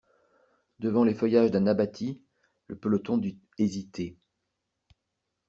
[0.79, 2.23] Devant les feuillages d'un abatis,
[2.65, 4.17] le peloton dut hésiter.